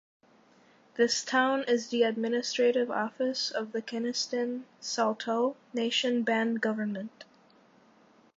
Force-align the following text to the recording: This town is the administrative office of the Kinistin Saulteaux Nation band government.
This 0.95 1.23
town 1.23 1.63
is 1.65 1.89
the 1.89 2.01
administrative 2.01 2.89
office 2.89 3.51
of 3.51 3.71
the 3.71 3.83
Kinistin 3.83 4.63
Saulteaux 4.79 5.55
Nation 5.75 6.23
band 6.23 6.59
government. 6.59 7.23